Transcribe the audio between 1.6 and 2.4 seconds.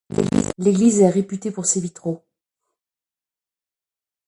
ses vitraux.